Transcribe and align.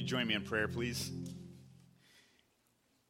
You 0.00 0.06
join 0.06 0.26
me 0.26 0.32
in 0.32 0.44
prayer, 0.44 0.66
please. 0.66 1.12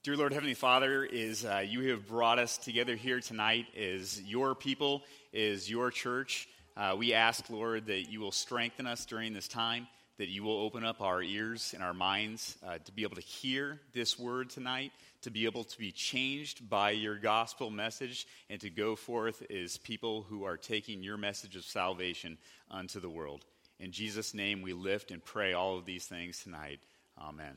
Dear 0.02 0.16
Lord, 0.16 0.32
Heavenly 0.32 0.54
Father, 0.54 1.04
is 1.04 1.44
uh, 1.44 1.62
you 1.64 1.90
have 1.90 2.08
brought 2.08 2.40
us 2.40 2.58
together 2.58 2.96
here 2.96 3.20
tonight 3.20 3.66
is 3.76 4.20
your 4.22 4.56
people, 4.56 5.04
is 5.32 5.70
your 5.70 5.92
church. 5.92 6.48
Uh, 6.76 6.96
we 6.98 7.14
ask, 7.14 7.48
Lord, 7.48 7.86
that 7.86 8.10
you 8.10 8.18
will 8.18 8.32
strengthen 8.32 8.88
us 8.88 9.06
during 9.06 9.32
this 9.32 9.46
time, 9.46 9.86
that 10.18 10.30
you 10.30 10.42
will 10.42 10.58
open 10.58 10.84
up 10.84 11.00
our 11.00 11.22
ears 11.22 11.74
and 11.74 11.84
our 11.84 11.94
minds 11.94 12.58
uh, 12.66 12.78
to 12.84 12.90
be 12.90 13.04
able 13.04 13.14
to 13.14 13.22
hear 13.22 13.78
this 13.92 14.18
word 14.18 14.50
tonight, 14.50 14.90
to 15.22 15.30
be 15.30 15.44
able 15.44 15.62
to 15.62 15.78
be 15.78 15.92
changed 15.92 16.68
by 16.68 16.90
your 16.90 17.14
gospel 17.14 17.70
message, 17.70 18.26
and 18.48 18.60
to 18.62 18.68
go 18.68 18.96
forth 18.96 19.48
as 19.48 19.76
people 19.76 20.26
who 20.28 20.42
are 20.42 20.56
taking 20.56 21.04
your 21.04 21.16
message 21.16 21.54
of 21.54 21.62
salvation 21.62 22.36
unto 22.68 22.98
the 22.98 23.08
world. 23.08 23.44
In 23.80 23.92
Jesus' 23.92 24.34
name, 24.34 24.60
we 24.60 24.74
lift 24.74 25.10
and 25.10 25.24
pray 25.24 25.54
all 25.54 25.78
of 25.78 25.86
these 25.86 26.04
things 26.04 26.42
tonight. 26.42 26.80
Amen. 27.18 27.54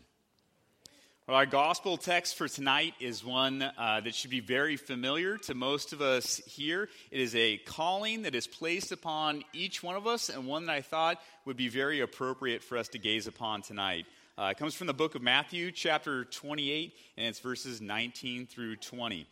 Well, 1.27 1.35
our 1.35 1.45
gospel 1.45 1.97
text 1.97 2.35
for 2.35 2.47
tonight 2.47 2.93
is 3.01 3.25
one 3.25 3.61
uh, 3.61 3.99
that 4.01 4.15
should 4.15 4.31
be 4.31 4.39
very 4.39 4.77
familiar 4.77 5.37
to 5.39 5.53
most 5.53 5.91
of 5.91 6.01
us 6.01 6.37
here. 6.45 6.87
It 7.11 7.19
is 7.19 7.35
a 7.35 7.57
calling 7.57 8.21
that 8.21 8.35
is 8.35 8.47
placed 8.47 8.93
upon 8.93 9.43
each 9.51 9.83
one 9.83 9.97
of 9.97 10.07
us, 10.07 10.29
and 10.29 10.47
one 10.47 10.65
that 10.67 10.73
I 10.73 10.81
thought 10.81 11.21
would 11.43 11.57
be 11.57 11.67
very 11.67 11.99
appropriate 11.99 12.63
for 12.63 12.77
us 12.77 12.87
to 12.89 12.99
gaze 12.99 13.27
upon 13.27 13.61
tonight. 13.61 14.05
Uh, 14.37 14.45
it 14.51 14.57
comes 14.57 14.75
from 14.75 14.87
the 14.87 14.93
book 14.93 15.15
of 15.15 15.21
Matthew, 15.21 15.71
chapter 15.71 16.23
28, 16.23 16.93
and 17.17 17.27
it's 17.27 17.39
verses 17.39 17.81
19 17.81 18.47
through 18.47 18.77
20. 18.77 19.27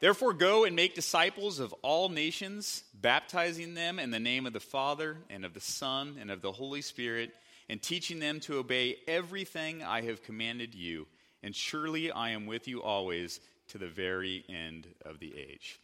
Therefore, 0.00 0.32
go 0.32 0.64
and 0.64 0.74
make 0.74 0.94
disciples 0.94 1.60
of 1.60 1.72
all 1.82 2.08
nations, 2.08 2.82
baptizing 2.94 3.74
them 3.74 3.98
in 3.98 4.10
the 4.10 4.18
name 4.18 4.46
of 4.46 4.52
the 4.52 4.60
Father, 4.60 5.18
and 5.28 5.44
of 5.44 5.54
the 5.54 5.60
Son, 5.60 6.16
and 6.18 6.30
of 6.30 6.40
the 6.40 6.52
Holy 6.52 6.80
Spirit 6.80 7.32
and 7.70 7.80
teaching 7.80 8.18
them 8.18 8.40
to 8.40 8.58
obey 8.58 8.96
everything 9.06 9.80
I 9.80 10.02
have 10.02 10.24
commanded 10.24 10.74
you. 10.74 11.06
And 11.44 11.54
surely 11.54 12.10
I 12.10 12.30
am 12.30 12.46
with 12.46 12.66
you 12.66 12.82
always 12.82 13.38
to 13.68 13.78
the 13.78 13.86
very 13.86 14.44
end 14.48 14.88
of 15.04 15.20
the 15.20 15.32
age. 15.38 15.78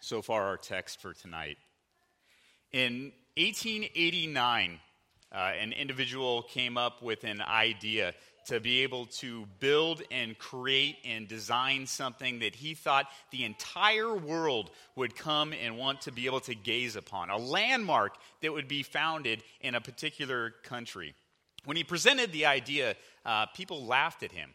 So 0.00 0.22
far, 0.22 0.44
our 0.44 0.56
text 0.56 1.02
for 1.02 1.12
tonight. 1.12 1.58
In 2.72 3.12
1889, 3.36 4.80
uh, 5.30 5.36
an 5.36 5.72
individual 5.72 6.44
came 6.44 6.78
up 6.78 7.02
with 7.02 7.24
an 7.24 7.42
idea 7.42 8.14
to 8.48 8.60
be 8.60 8.82
able 8.82 9.06
to 9.06 9.46
build 9.60 10.02
and 10.10 10.38
create 10.38 10.96
and 11.04 11.28
design 11.28 11.86
something 11.86 12.38
that 12.40 12.54
he 12.54 12.74
thought 12.74 13.06
the 13.30 13.44
entire 13.44 14.14
world 14.14 14.70
would 14.96 15.14
come 15.14 15.52
and 15.52 15.76
want 15.76 16.00
to 16.02 16.12
be 16.12 16.26
able 16.26 16.40
to 16.40 16.54
gaze 16.54 16.96
upon, 16.96 17.30
a 17.30 17.36
landmark 17.36 18.16
that 18.40 18.52
would 18.52 18.68
be 18.68 18.82
founded 18.82 19.42
in 19.60 19.74
a 19.74 19.80
particular 19.80 20.54
country. 20.62 21.14
When 21.64 21.76
he 21.76 21.84
presented 21.84 22.32
the 22.32 22.46
idea, 22.46 22.96
uh, 23.26 23.46
people 23.54 23.84
laughed 23.84 24.22
at 24.22 24.32
him. 24.32 24.50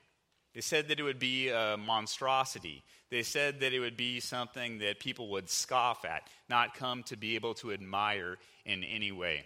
They 0.56 0.62
said 0.62 0.88
that 0.88 1.00
it 1.00 1.04
would 1.04 1.20
be 1.20 1.50
a 1.50 1.78
monstrosity. 1.78 2.84
They 3.10 3.24
said 3.24 3.60
that 3.60 3.74
it 3.74 3.80
would 3.80 3.98
be 3.98 4.20
something 4.20 4.80
that 4.80 5.00
people 5.00 5.30
would 5.30 5.50
scoff 5.50 6.06
at, 6.06 6.28
not 6.50 6.76
come 6.76 7.04
to 7.04 7.18
be 7.18 7.36
able 7.36 7.54
to 7.56 7.72
admire 7.72 8.38
in 8.66 8.84
any 8.84 9.12
way. 9.12 9.46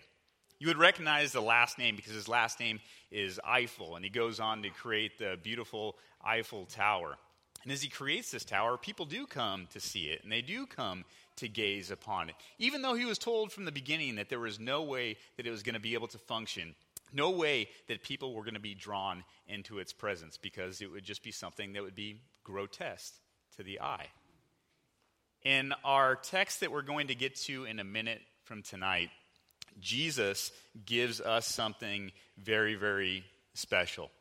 You 0.60 0.68
would 0.68 0.78
recognize 0.78 1.32
the 1.32 1.42
last 1.42 1.78
name 1.78 1.96
because 1.96 2.14
his 2.14 2.28
last 2.28 2.60
name 2.60 2.80
is 3.12 3.40
Eiffel, 3.46 3.96
and 3.96 4.04
he 4.04 4.10
goes 4.10 4.40
on 4.40 4.64
to 4.64 4.70
create 4.70 5.20
the 5.20 5.38
beautiful 5.42 5.98
Eiffel 6.26 6.66
Tower. 6.66 7.18
And 7.64 7.72
as 7.72 7.82
he 7.82 7.90
creates 7.90 8.32
this 8.32 8.46
tower, 8.46 8.78
people 8.78 9.06
do 9.06 9.28
come 9.28 9.68
to 9.74 9.80
see 9.80 10.06
it, 10.06 10.24
and 10.24 10.32
they 10.32 10.42
do 10.42 10.66
come 10.66 11.04
to 11.38 11.48
gaze 11.48 11.92
upon 11.92 12.30
it. 12.30 12.36
Even 12.58 12.82
though 12.82 12.96
he 12.96 13.06
was 13.06 13.18
told 13.18 13.52
from 13.52 13.66
the 13.66 13.72
beginning 13.72 14.16
that 14.16 14.30
there 14.30 14.40
was 14.40 14.60
no 14.60 14.84
way 14.84 15.18
that 15.36 15.46
it 15.46 15.52
was 15.52 15.64
going 15.64 15.76
to 15.76 15.82
be 15.82 15.94
able 15.94 16.08
to 16.08 16.18
function, 16.18 16.76
no 17.14 17.30
way 17.30 17.70
that 17.88 18.04
people 18.04 18.34
were 18.34 18.44
going 18.44 18.54
to 18.54 18.60
be 18.60 18.74
drawn 18.74 19.24
into 19.48 19.80
its 19.80 19.94
presence 19.94 20.38
because 20.38 20.82
it 20.82 20.92
would 20.92 21.04
just 21.04 21.24
be 21.24 21.32
something 21.32 21.74
that 21.74 21.84
would 21.84 21.96
be 21.96 22.22
grotesque 22.44 23.14
to 23.58 23.64
the 23.64 23.80
eye. 23.80 24.08
In 25.44 25.74
our 25.84 26.16
text 26.16 26.62
that 26.62 26.72
we're 26.72 26.82
going 26.82 27.08
to 27.08 27.16
get 27.16 27.36
to 27.36 27.66
in 27.66 27.80
a 27.80 27.84
minute 27.84 28.22
from 28.44 28.64
tonight, 28.64 29.10
Jesus 29.80 30.52
gives 30.86 31.22
us 31.22 31.46
something 31.46 32.12
very, 32.38 32.76
very 32.76 33.24
special. 33.54 34.12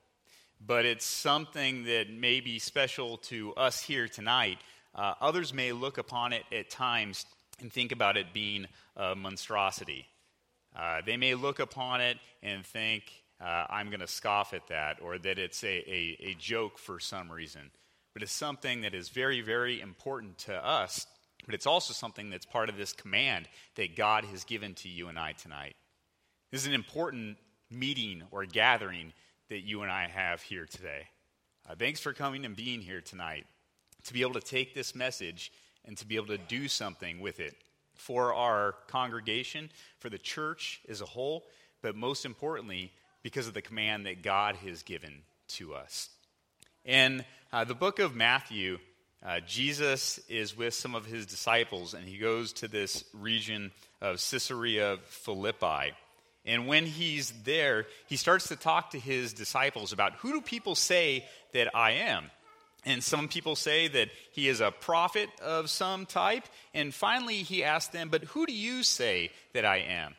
But 0.64 0.86
it's 0.86 1.04
something 1.04 1.84
that 1.84 2.10
may 2.10 2.40
be 2.40 2.58
special 2.58 3.18
to 3.18 3.54
us 3.54 3.82
here 3.82 4.08
tonight. 4.08 4.58
Uh, 4.94 5.14
others 5.20 5.52
may 5.52 5.72
look 5.72 5.98
upon 5.98 6.32
it 6.32 6.44
at 6.50 6.70
times 6.70 7.26
and 7.60 7.72
think 7.72 7.92
about 7.92 8.16
it 8.16 8.32
being 8.32 8.66
a 8.96 9.14
monstrosity. 9.14 10.06
Uh, 10.74 11.00
they 11.04 11.16
may 11.16 11.34
look 11.34 11.58
upon 11.58 12.00
it 12.00 12.18
and 12.42 12.64
think, 12.64 13.04
uh, 13.40 13.66
I'm 13.68 13.88
going 13.88 14.00
to 14.00 14.06
scoff 14.06 14.54
at 14.54 14.66
that, 14.68 14.98
or 15.02 15.18
that 15.18 15.38
it's 15.38 15.62
a, 15.62 15.68
a, 15.68 16.16
a 16.20 16.34
joke 16.38 16.78
for 16.78 16.98
some 16.98 17.30
reason. 17.30 17.70
But 18.14 18.22
it's 18.22 18.32
something 18.32 18.80
that 18.82 18.94
is 18.94 19.10
very, 19.10 19.42
very 19.42 19.80
important 19.80 20.38
to 20.38 20.54
us 20.54 21.06
but 21.46 21.54
it's 21.54 21.66
also 21.66 21.94
something 21.94 22.28
that's 22.28 22.44
part 22.44 22.68
of 22.68 22.76
this 22.76 22.92
command 22.92 23.48
that 23.76 23.96
God 23.96 24.24
has 24.26 24.44
given 24.44 24.74
to 24.74 24.88
you 24.88 25.08
and 25.08 25.18
I 25.18 25.32
tonight. 25.32 25.76
This 26.50 26.62
is 26.62 26.66
an 26.66 26.74
important 26.74 27.38
meeting 27.70 28.22
or 28.30 28.44
gathering 28.44 29.12
that 29.48 29.60
you 29.60 29.82
and 29.82 29.90
I 29.90 30.08
have 30.08 30.42
here 30.42 30.66
today. 30.66 31.06
Uh, 31.68 31.74
thanks 31.76 32.00
for 32.00 32.12
coming 32.12 32.44
and 32.44 32.54
being 32.54 32.80
here 32.80 33.00
tonight 33.00 33.46
to 34.04 34.12
be 34.12 34.22
able 34.22 34.34
to 34.34 34.40
take 34.40 34.74
this 34.74 34.94
message 34.94 35.52
and 35.84 35.96
to 35.98 36.06
be 36.06 36.16
able 36.16 36.26
to 36.26 36.38
do 36.38 36.68
something 36.68 37.20
with 37.20 37.40
it 37.40 37.54
for 37.94 38.34
our 38.34 38.74
congregation, 38.88 39.70
for 39.98 40.10
the 40.10 40.18
church 40.18 40.80
as 40.88 41.00
a 41.00 41.06
whole, 41.06 41.44
but 41.82 41.96
most 41.96 42.24
importantly, 42.24 42.92
because 43.22 43.48
of 43.48 43.54
the 43.54 43.62
command 43.62 44.06
that 44.06 44.22
God 44.22 44.56
has 44.56 44.82
given 44.82 45.22
to 45.48 45.74
us. 45.74 46.10
In 46.84 47.24
uh, 47.52 47.64
the 47.64 47.74
book 47.74 47.98
of 47.98 48.14
Matthew, 48.14 48.78
uh, 49.26 49.40
Jesus 49.40 50.20
is 50.28 50.56
with 50.56 50.72
some 50.72 50.94
of 50.94 51.04
his 51.04 51.26
disciples, 51.26 51.94
and 51.94 52.06
he 52.06 52.16
goes 52.16 52.52
to 52.54 52.68
this 52.68 53.04
region 53.12 53.72
of 54.00 54.16
Caesarea 54.30 54.98
Philippi. 55.06 55.92
And 56.44 56.68
when 56.68 56.86
he's 56.86 57.32
there, 57.42 57.86
he 58.06 58.16
starts 58.16 58.48
to 58.48 58.56
talk 58.56 58.90
to 58.90 59.00
his 59.00 59.32
disciples 59.32 59.92
about 59.92 60.12
who 60.14 60.32
do 60.32 60.40
people 60.40 60.76
say 60.76 61.26
that 61.52 61.74
I 61.74 61.92
am? 61.92 62.30
And 62.84 63.02
some 63.02 63.26
people 63.26 63.56
say 63.56 63.88
that 63.88 64.10
he 64.30 64.48
is 64.48 64.60
a 64.60 64.70
prophet 64.70 65.28
of 65.42 65.70
some 65.70 66.06
type. 66.06 66.44
And 66.72 66.94
finally, 66.94 67.42
he 67.42 67.64
asks 67.64 67.90
them, 67.92 68.10
But 68.10 68.22
who 68.24 68.46
do 68.46 68.52
you 68.52 68.84
say 68.84 69.32
that 69.54 69.64
I 69.64 69.78
am? 69.78 70.14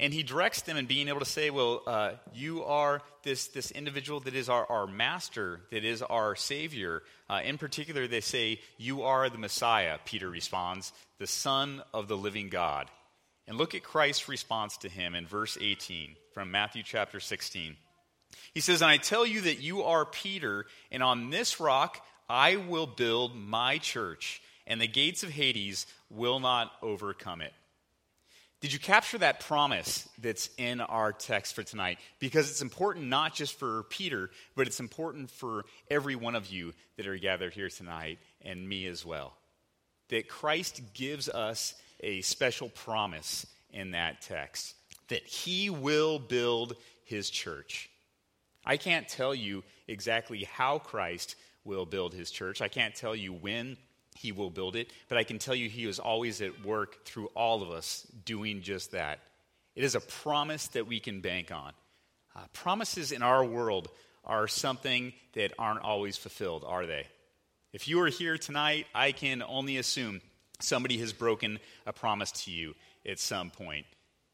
And 0.00 0.14
he 0.14 0.22
directs 0.22 0.62
them 0.62 0.78
in 0.78 0.86
being 0.86 1.08
able 1.08 1.20
to 1.20 1.26
say, 1.26 1.50
Well, 1.50 1.82
uh, 1.86 2.12
you 2.32 2.64
are 2.64 3.02
this, 3.22 3.48
this 3.48 3.70
individual 3.70 4.18
that 4.20 4.34
is 4.34 4.48
our, 4.48 4.64
our 4.66 4.86
master, 4.86 5.60
that 5.70 5.84
is 5.84 6.00
our 6.02 6.34
savior. 6.34 7.02
Uh, 7.28 7.42
in 7.44 7.58
particular, 7.58 8.08
they 8.08 8.22
say, 8.22 8.60
You 8.78 9.02
are 9.02 9.28
the 9.28 9.38
Messiah, 9.38 9.98
Peter 10.06 10.28
responds, 10.28 10.92
the 11.18 11.26
Son 11.26 11.82
of 11.92 12.08
the 12.08 12.16
living 12.16 12.48
God. 12.48 12.90
And 13.46 13.58
look 13.58 13.74
at 13.74 13.82
Christ's 13.82 14.28
response 14.28 14.78
to 14.78 14.88
him 14.88 15.14
in 15.14 15.26
verse 15.26 15.58
18 15.60 16.16
from 16.32 16.50
Matthew 16.50 16.82
chapter 16.82 17.20
16. 17.20 17.76
He 18.54 18.60
says, 18.60 18.80
And 18.80 18.90
I 18.90 18.96
tell 18.96 19.26
you 19.26 19.42
that 19.42 19.60
you 19.60 19.82
are 19.82 20.06
Peter, 20.06 20.64
and 20.90 21.02
on 21.02 21.28
this 21.28 21.60
rock 21.60 22.02
I 22.26 22.56
will 22.56 22.86
build 22.86 23.36
my 23.36 23.76
church, 23.76 24.40
and 24.66 24.80
the 24.80 24.88
gates 24.88 25.24
of 25.24 25.30
Hades 25.30 25.86
will 26.08 26.40
not 26.40 26.72
overcome 26.80 27.42
it. 27.42 27.52
Did 28.60 28.74
you 28.74 28.78
capture 28.78 29.16
that 29.18 29.40
promise 29.40 30.06
that's 30.18 30.50
in 30.58 30.82
our 30.82 31.12
text 31.12 31.54
for 31.54 31.62
tonight? 31.62 31.98
Because 32.18 32.50
it's 32.50 32.60
important 32.60 33.06
not 33.06 33.34
just 33.34 33.58
for 33.58 33.84
Peter, 33.84 34.30
but 34.54 34.66
it's 34.66 34.80
important 34.80 35.30
for 35.30 35.64
every 35.90 36.14
one 36.14 36.34
of 36.34 36.46
you 36.46 36.74
that 36.96 37.06
are 37.06 37.16
gathered 37.16 37.54
here 37.54 37.70
tonight 37.70 38.18
and 38.42 38.68
me 38.68 38.86
as 38.86 39.04
well. 39.04 39.32
That 40.10 40.28
Christ 40.28 40.82
gives 40.92 41.28
us 41.28 41.74
a 42.00 42.20
special 42.20 42.68
promise 42.68 43.46
in 43.72 43.92
that 43.92 44.20
text 44.20 44.74
that 45.08 45.26
he 45.26 45.70
will 45.70 46.18
build 46.18 46.76
his 47.04 47.30
church. 47.30 47.90
I 48.64 48.76
can't 48.76 49.08
tell 49.08 49.34
you 49.34 49.64
exactly 49.88 50.44
how 50.44 50.78
Christ 50.78 51.34
will 51.64 51.86
build 51.86 52.14
his 52.14 52.30
church. 52.30 52.60
I 52.60 52.68
can't 52.68 52.94
tell 52.94 53.16
you 53.16 53.32
when 53.32 53.76
he 54.20 54.32
will 54.32 54.50
build 54.50 54.76
it. 54.76 54.92
But 55.08 55.16
I 55.16 55.24
can 55.24 55.38
tell 55.38 55.54
you, 55.54 55.70
He 55.70 55.86
is 55.86 55.98
always 55.98 56.42
at 56.42 56.62
work 56.64 57.06
through 57.06 57.28
all 57.28 57.62
of 57.62 57.70
us 57.70 58.06
doing 58.26 58.60
just 58.60 58.92
that. 58.92 59.20
It 59.74 59.82
is 59.82 59.94
a 59.94 60.00
promise 60.00 60.66
that 60.68 60.86
we 60.86 61.00
can 61.00 61.22
bank 61.22 61.50
on. 61.50 61.72
Uh, 62.36 62.40
promises 62.52 63.12
in 63.12 63.22
our 63.22 63.42
world 63.42 63.88
are 64.24 64.46
something 64.46 65.14
that 65.32 65.54
aren't 65.58 65.80
always 65.80 66.18
fulfilled, 66.18 66.64
are 66.66 66.84
they? 66.84 67.06
If 67.72 67.88
you 67.88 68.00
are 68.02 68.08
here 68.08 68.36
tonight, 68.36 68.86
I 68.94 69.12
can 69.12 69.42
only 69.42 69.78
assume 69.78 70.20
somebody 70.60 70.98
has 70.98 71.14
broken 71.14 71.58
a 71.86 71.92
promise 71.92 72.30
to 72.44 72.50
you 72.50 72.74
at 73.08 73.18
some 73.18 73.48
point. 73.50 73.86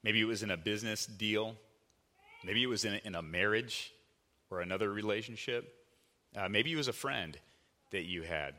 Maybe 0.03 0.21
it 0.21 0.25
was 0.25 0.43
in 0.43 0.51
a 0.51 0.57
business 0.57 1.07
deal, 1.07 1.55
maybe 2.45 2.63
it 2.63 2.69
was 2.69 2.85
in 2.85 2.95
a, 2.95 3.01
in 3.05 3.15
a 3.15 3.23
marriage 3.23 3.93
or 4.51 4.63
another 4.63 4.91
relationship, 4.91 5.73
uh, 6.37 6.49
maybe 6.49 6.73
it 6.73 6.77
was 6.77 6.89
a 6.89 6.93
friend 6.93 7.39
that 7.93 8.03
you 8.05 8.23
had. 8.23 8.55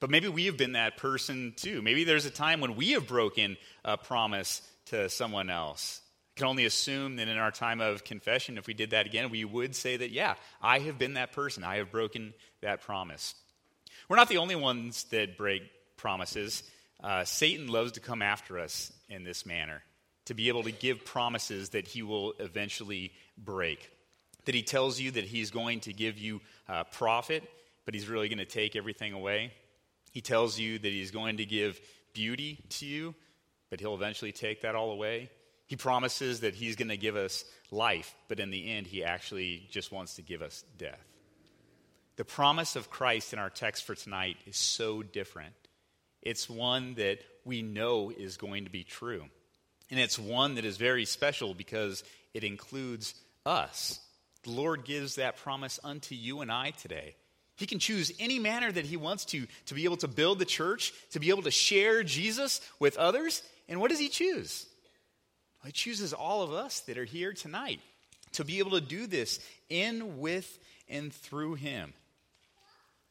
But 0.00 0.10
maybe 0.10 0.28
we 0.28 0.46
have 0.46 0.56
been 0.56 0.72
that 0.72 0.96
person 0.96 1.52
too. 1.56 1.82
Maybe 1.82 2.04
there's 2.04 2.24
a 2.24 2.30
time 2.30 2.60
when 2.60 2.74
we 2.74 2.92
have 2.92 3.06
broken 3.06 3.58
a 3.84 3.98
promise 3.98 4.62
to 4.86 5.10
someone 5.10 5.50
else. 5.50 6.00
I 6.36 6.40
can 6.40 6.48
only 6.48 6.64
assume 6.64 7.16
that 7.16 7.28
in 7.28 7.36
our 7.36 7.50
time 7.50 7.82
of 7.82 8.02
confession, 8.02 8.56
if 8.56 8.66
we 8.66 8.72
did 8.72 8.90
that 8.90 9.04
again, 9.04 9.28
we 9.30 9.44
would 9.44 9.76
say 9.76 9.98
that, 9.98 10.10
yeah, 10.10 10.36
I 10.62 10.78
have 10.78 10.98
been 10.98 11.14
that 11.14 11.32
person. 11.32 11.64
I 11.64 11.76
have 11.76 11.92
broken 11.92 12.32
that 12.62 12.80
promise. 12.80 13.34
We're 14.08 14.16
not 14.16 14.30
the 14.30 14.38
only 14.38 14.56
ones 14.56 15.04
that 15.10 15.36
break 15.36 15.62
promises. 15.98 16.62
Uh, 17.02 17.24
Satan 17.24 17.68
loves 17.68 17.92
to 17.92 18.00
come 18.00 18.22
after 18.22 18.58
us 18.58 18.92
in 19.10 19.22
this 19.22 19.44
manner, 19.44 19.82
to 20.24 20.34
be 20.34 20.48
able 20.48 20.62
to 20.62 20.72
give 20.72 21.04
promises 21.04 21.70
that 21.70 21.86
he 21.86 22.02
will 22.02 22.32
eventually 22.38 23.12
break. 23.36 23.90
That 24.46 24.54
he 24.54 24.62
tells 24.62 24.98
you 24.98 25.10
that 25.10 25.24
he's 25.24 25.50
going 25.50 25.80
to 25.80 25.92
give 25.92 26.18
you 26.18 26.40
uh, 26.68 26.84
profit, 26.84 27.44
but 27.84 27.92
he's 27.92 28.08
really 28.08 28.28
going 28.28 28.38
to 28.38 28.46
take 28.46 28.76
everything 28.76 29.12
away. 29.12 29.52
He 30.10 30.20
tells 30.20 30.58
you 30.58 30.78
that 30.78 30.92
he's 30.92 31.10
going 31.10 31.38
to 31.38 31.44
give 31.44 31.80
beauty 32.12 32.58
to 32.70 32.86
you, 32.86 33.14
but 33.70 33.80
he'll 33.80 33.94
eventually 33.94 34.32
take 34.32 34.62
that 34.62 34.74
all 34.74 34.90
away. 34.90 35.30
He 35.66 35.76
promises 35.76 36.40
that 36.40 36.54
he's 36.54 36.76
going 36.76 36.88
to 36.88 36.96
give 36.96 37.14
us 37.14 37.44
life, 37.70 38.14
but 38.28 38.40
in 38.40 38.50
the 38.50 38.72
end, 38.72 38.88
he 38.88 39.04
actually 39.04 39.68
just 39.70 39.92
wants 39.92 40.14
to 40.14 40.22
give 40.22 40.42
us 40.42 40.64
death. 40.76 40.98
The 42.16 42.24
promise 42.24 42.74
of 42.74 42.90
Christ 42.90 43.32
in 43.32 43.38
our 43.38 43.50
text 43.50 43.84
for 43.84 43.94
tonight 43.94 44.36
is 44.46 44.56
so 44.56 45.02
different. 45.02 45.54
It's 46.22 46.50
one 46.50 46.94
that 46.94 47.20
we 47.44 47.62
know 47.62 48.10
is 48.10 48.36
going 48.36 48.64
to 48.64 48.70
be 48.70 48.84
true. 48.84 49.24
And 49.90 49.98
it's 49.98 50.18
one 50.18 50.56
that 50.56 50.64
is 50.64 50.76
very 50.76 51.04
special 51.04 51.54
because 51.54 52.04
it 52.34 52.44
includes 52.44 53.14
us. 53.46 54.00
The 54.42 54.50
Lord 54.50 54.84
gives 54.84 55.14
that 55.16 55.36
promise 55.36 55.80
unto 55.82 56.14
you 56.14 56.40
and 56.40 56.50
I 56.50 56.70
today. 56.70 57.14
He 57.60 57.66
can 57.66 57.78
choose 57.78 58.10
any 58.18 58.38
manner 58.38 58.72
that 58.72 58.86
He 58.86 58.96
wants 58.96 59.26
to 59.26 59.46
to 59.66 59.74
be 59.74 59.84
able 59.84 59.98
to 59.98 60.08
build 60.08 60.38
the 60.38 60.46
church, 60.46 60.94
to 61.10 61.20
be 61.20 61.28
able 61.28 61.42
to 61.42 61.50
share 61.50 62.02
Jesus 62.02 62.62
with 62.78 62.96
others. 62.96 63.42
And 63.68 63.78
what 63.82 63.90
does 63.90 63.98
He 63.98 64.08
choose? 64.08 64.64
Well, 65.62 65.66
he 65.66 65.72
chooses 65.72 66.14
all 66.14 66.42
of 66.42 66.54
us 66.54 66.80
that 66.80 66.96
are 66.96 67.04
here 67.04 67.34
tonight 67.34 67.80
to 68.32 68.44
be 68.46 68.60
able 68.60 68.70
to 68.70 68.80
do 68.80 69.06
this 69.06 69.40
in, 69.68 70.20
with, 70.20 70.58
and 70.88 71.12
through 71.12 71.56
Him. 71.56 71.92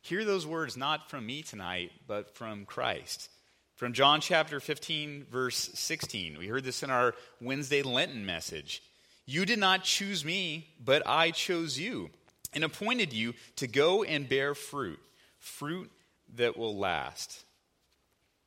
Hear 0.01 0.25
those 0.25 0.48
words 0.48 0.75
not 0.75 1.12
from 1.12 1.28
me 1.28 1.44
tonight, 1.44 1.92
but 2.07 2.36
from 2.36 2.66
Christ. 2.66 3.30
From 3.75 3.94
John 3.94 4.19
chapter 4.19 4.60
15, 4.60 5.28
verse 5.30 5.69
16. 5.75 6.40
We 6.40 6.48
heard 6.48 6.63
this 6.63 6.81
in 6.81 6.90
our 6.90 7.13
Wednesday 7.40 7.84
Lenten 7.84 8.25
message. 8.25 8.81
You 9.28 9.46
did 9.46 9.60
not 9.60 9.84
choose 9.84 10.25
me, 10.25 10.69
but 10.84 11.04
I 11.06 11.30
chose 11.30 11.78
you 11.78 12.10
and 12.54 12.63
appointed 12.63 13.13
you 13.13 13.34
to 13.57 13.68
go 13.68 14.04
and 14.04 14.28
bear 14.28 14.56
fruit, 14.56 15.00
fruit 15.38 15.92
that 16.36 16.57
will 16.57 16.78
last. 16.78 17.44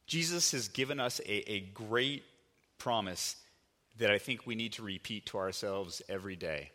Jesus 0.07 0.53
has 0.53 0.69
given 0.69 1.01
us 1.01 1.21
a, 1.21 1.51
a 1.51 1.61
great 1.61 2.25
promise 2.79 3.37
that 3.99 4.11
I 4.11 4.19
think 4.19 4.47
we 4.47 4.55
need 4.55 4.73
to 4.75 4.83
repeat 4.83 5.27
to 5.27 5.39
ourselves 5.39 6.03
every 6.09 6.37
day. 6.37 6.71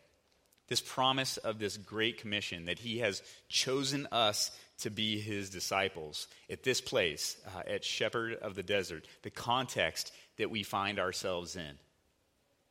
This 0.68 0.80
promise 0.80 1.36
of 1.38 1.58
this 1.58 1.76
great 1.76 2.18
commission 2.18 2.66
that 2.66 2.78
he 2.78 2.98
has 2.98 3.22
chosen 3.48 4.06
us 4.12 4.50
to 4.80 4.90
be 4.90 5.18
his 5.18 5.50
disciples 5.50 6.28
at 6.50 6.62
this 6.62 6.80
place, 6.80 7.36
uh, 7.54 7.62
at 7.66 7.84
Shepherd 7.84 8.34
of 8.34 8.54
the 8.54 8.62
Desert, 8.62 9.06
the 9.22 9.30
context 9.30 10.12
that 10.36 10.50
we 10.50 10.62
find 10.62 10.98
ourselves 10.98 11.56
in. 11.56 11.78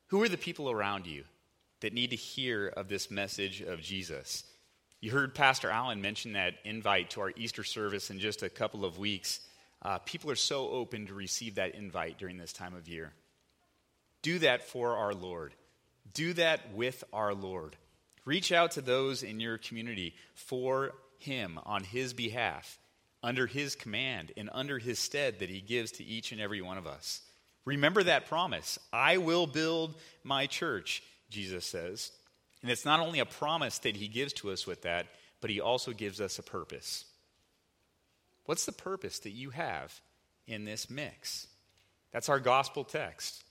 Who 0.07 0.21
are 0.23 0.29
the 0.29 0.37
people 0.37 0.71
around 0.71 1.05
you 1.05 1.23
that 1.81 1.93
need 1.93 2.11
to 2.11 2.15
hear 2.15 2.67
of 2.67 2.89
this 2.89 3.11
message 3.11 3.61
of 3.61 3.81
Jesus? 3.81 4.43
You 4.99 5.11
heard 5.11 5.35
Pastor 5.35 5.69
Allen 5.69 6.01
mention 6.01 6.33
that 6.33 6.55
invite 6.63 7.11
to 7.11 7.21
our 7.21 7.31
Easter 7.35 7.63
service 7.63 8.09
in 8.09 8.19
just 8.19 8.41
a 8.41 8.49
couple 8.49 8.83
of 8.83 8.97
weeks. 8.97 9.39
Uh, 9.81 9.99
people 9.99 10.31
are 10.31 10.35
so 10.35 10.69
open 10.69 11.05
to 11.05 11.13
receive 11.13 11.55
that 11.55 11.75
invite 11.75 12.17
during 12.17 12.37
this 12.37 12.51
time 12.51 12.75
of 12.75 12.87
year. 12.87 13.13
Do 14.23 14.39
that 14.39 14.63
for 14.63 14.97
our 14.97 15.13
Lord. 15.13 15.53
Do 16.13 16.33
that 16.33 16.73
with 16.73 17.03
our 17.13 17.33
Lord. 17.33 17.75
Reach 18.25 18.51
out 18.51 18.71
to 18.71 18.81
those 18.81 19.23
in 19.23 19.39
your 19.39 19.57
community 19.57 20.15
for 20.33 20.93
Him 21.19 21.59
on 21.63 21.83
His 21.83 22.13
behalf, 22.13 22.79
under 23.21 23.45
His 23.45 23.75
command, 23.75 24.31
and 24.35 24.49
under 24.51 24.79
His 24.79 24.97
stead 24.97 25.39
that 25.39 25.49
He 25.49 25.61
gives 25.61 25.91
to 25.93 26.03
each 26.03 26.31
and 26.31 26.41
every 26.41 26.61
one 26.61 26.77
of 26.77 26.87
us. 26.87 27.21
Remember 27.65 28.01
that 28.03 28.27
promise 28.27 28.79
I 28.91 29.17
will 29.17 29.45
build 29.45 29.95
my 30.23 30.47
church, 30.47 31.03
Jesus 31.29 31.65
says. 31.65 32.11
And 32.61 32.71
it's 32.71 32.85
not 32.85 32.99
only 32.99 33.19
a 33.19 33.25
promise 33.25 33.79
that 33.79 33.95
he 33.95 34.07
gives 34.07 34.33
to 34.33 34.51
us 34.51 34.65
with 34.65 34.81
that, 34.83 35.07
but 35.41 35.49
he 35.49 35.61
also 35.61 35.91
gives 35.91 36.19
us 36.19 36.39
a 36.39 36.43
purpose. 36.43 37.05
What's 38.45 38.65
the 38.65 38.71
purpose 38.71 39.19
that 39.19 39.31
you 39.31 39.51
have 39.51 39.99
in 40.47 40.65
this 40.65 40.89
mix? 40.89 41.47
That's 42.11 42.29
our 42.29 42.39
gospel 42.39 42.83
text. 42.83 43.43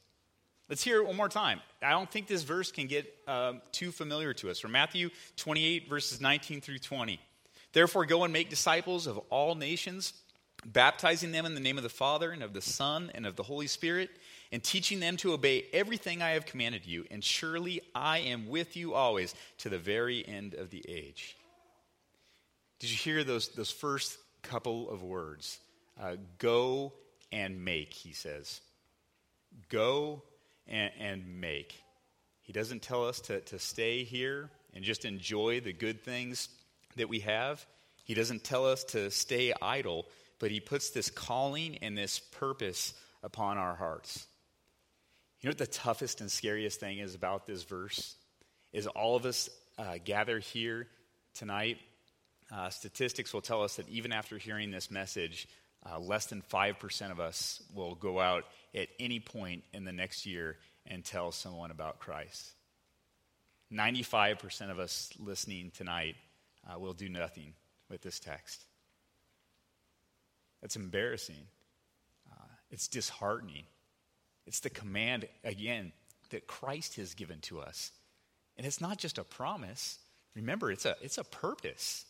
Let's 0.69 0.82
hear 0.82 0.96
it 0.96 1.06
one 1.06 1.17
more 1.17 1.28
time. 1.28 1.61
I 1.81 1.90
don't 1.90 2.11
think 2.11 2.26
this 2.26 2.43
verse 2.43 2.73
can 2.73 2.88
get 2.88 3.06
um, 3.28 3.62
too 3.70 3.93
familiar 3.93 4.34
to 4.34 4.50
us. 4.50 4.58
From 4.58 4.72
Matthew 4.72 5.11
28, 5.37 5.88
verses 5.88 6.20
19 6.20 6.61
through 6.61 6.79
20. 6.79 7.20
Therefore, 7.72 8.06
go 8.06 8.25
and 8.25 8.32
make 8.32 8.50
disciples 8.50 9.06
of 9.06 9.19
all 9.31 9.55
nations, 9.55 10.14
baptizing 10.64 11.31
them 11.31 11.46
in 11.46 11.55
the 11.55 11.61
name 11.61 11.76
of 11.76 11.84
the 11.84 11.88
Father, 11.88 12.32
and 12.32 12.43
of 12.43 12.52
the 12.52 12.62
Son, 12.62 13.12
and 13.14 13.26
of 13.26 13.37
the 13.37 13.44
Holy 13.44 13.69
Spirit 13.69 14.11
and 14.52 14.62
teaching 14.62 15.00
them 15.00 15.16
to 15.19 15.32
obey 15.32 15.66
everything 15.72 16.22
I 16.22 16.31
have 16.31 16.46
commanded 16.46 16.87
you, 16.87 17.04
and 17.10 17.22
surely 17.22 17.81
I 17.94 18.19
am 18.19 18.48
with 18.48 18.76
you 18.76 18.94
always 18.94 19.34
to 19.58 19.69
the 19.69 19.78
very 19.78 20.26
end 20.26 20.54
of 20.54 20.70
the 20.70 20.84
age. 20.88 21.37
Did 22.78 22.90
you 22.90 22.96
hear 22.96 23.25
those, 23.25 23.48
those 23.48 23.70
first 23.70 24.19
couple 24.43 24.90
of 24.90 25.02
words? 25.02 25.58
Uh, 26.00 26.16
go 26.38 26.93
and 27.32 27.64
make, 27.64 27.93
he 27.93 28.12
says. 28.12 28.60
Go 29.70 30.22
and, 30.69 30.93
and 30.98 31.40
make. 31.40 31.75
He 32.43 32.52
doesn't 32.52 32.82
tell 32.82 33.08
us 33.08 33.20
to, 33.22 33.40
to 33.40 33.58
stay 33.58 34.04
here 34.04 34.50
and 34.75 34.84
just 34.84 35.04
enjoy 35.04 35.60
the 35.60 35.72
good 35.72 36.02
things 36.02 36.48
that 36.96 37.08
we 37.08 37.20
have. 37.20 37.64
He 38.04 38.14
doesn't 38.14 38.44
tell 38.44 38.66
us 38.66 38.84
to 38.84 39.10
stay 39.10 39.52
idle, 39.60 40.06
but 40.38 40.50
he 40.50 40.60
puts 40.60 40.90
this 40.90 41.10
calling 41.10 41.78
and 41.78 41.96
this 41.96 42.19
purpose 42.19 42.94
upon 43.22 43.58
our 43.58 43.75
hearts. 43.75 44.26
You 45.40 45.48
know 45.48 45.50
what 45.50 45.58
the 45.58 45.66
toughest 45.66 46.20
and 46.20 46.30
scariest 46.30 46.80
thing 46.80 46.98
is 46.98 47.14
about 47.14 47.46
this 47.46 47.62
verse? 47.62 48.16
Is 48.72 48.86
all 48.86 49.16
of 49.16 49.26
us 49.26 49.48
uh, 49.78 49.98
gather 50.04 50.38
here 50.38 50.88
tonight. 51.34 51.78
Uh, 52.52 52.70
statistics 52.70 53.34
will 53.34 53.42
tell 53.42 53.62
us 53.62 53.76
that 53.76 53.88
even 53.88 54.12
after 54.12 54.38
hearing 54.38 54.70
this 54.70 54.90
message, 54.90 55.48
uh, 55.84 55.98
less 55.98 56.26
than 56.26 56.42
5% 56.42 57.10
of 57.10 57.20
us 57.20 57.62
will 57.74 57.94
go 57.94 58.20
out 58.20 58.44
at 58.74 58.88
any 58.98 59.20
point 59.20 59.62
in 59.72 59.84
the 59.84 59.92
next 59.92 60.26
year 60.26 60.56
and 60.86 61.04
tell 61.04 61.32
someone 61.32 61.70
about 61.70 61.98
Christ. 61.98 62.52
95% 63.72 64.70
of 64.70 64.78
us 64.78 65.12
listening 65.19 65.70
tonight 65.76 66.16
uh, 66.69 66.78
will 66.78 66.93
do 66.93 67.08
nothing 67.08 67.52
with 67.90 68.00
this 68.00 68.20
text. 68.20 68.62
That's 70.62 70.76
embarrassing. 70.76 71.46
Uh, 72.31 72.44
it's 72.70 72.88
disheartening. 72.88 73.64
It's 74.46 74.60
the 74.60 74.70
command, 74.70 75.26
again, 75.44 75.93
that 76.31 76.46
Christ 76.46 76.96
has 76.96 77.15
given 77.15 77.41
to 77.43 77.60
us. 77.60 77.91
And 78.56 78.67
it's 78.67 78.81
not 78.81 78.98
just 78.98 79.19
a 79.19 79.24
promise. 79.24 79.98
Remember, 80.34 80.70
it's 80.70 80.84
a, 80.84 80.96
it's 81.03 81.19
a 81.19 81.24
purpose. 81.24 82.05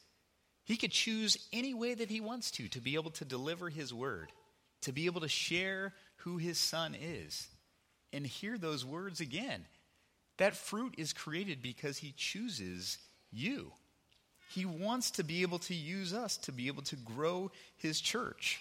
He 0.65 0.77
could 0.77 0.93
choose 0.93 1.39
any 1.53 1.75
way 1.75 1.95
that 1.95 2.11
he 2.11 2.21
wants 2.21 2.51
to 2.53 2.69
to 2.69 2.81
be 2.81 2.95
able 2.95 3.11
to 3.13 3.25
deliver 3.25 3.69
his 3.69 3.95
word, 3.95 4.33
to 4.83 4.93
be 4.93 5.07
able 5.07 5.21
to 5.23 5.29
share 5.29 5.95
who 6.19 6.37
his 6.37 6.59
son 6.59 6.95
is. 7.01 7.49
And 8.13 8.27
hear 8.27 8.57
those 8.57 8.85
words 8.85 9.21
again. 9.21 9.65
That 10.39 10.57
fruit 10.57 10.95
is 10.99 11.13
created 11.13 11.63
because 11.63 11.99
he 11.99 12.15
chooses 12.17 12.99
you. 13.33 13.73
He 14.51 14.65
wants 14.65 15.11
to 15.13 15.25
be 15.25 15.43
able 15.43 15.59
to 15.61 15.75
use 15.75 16.13
us 16.13 16.37
to 16.39 16.53
be 16.53 16.69
able 16.69 16.83
to 16.85 16.97
grow 16.97 17.51
his 17.77 18.01
church. 18.01 18.61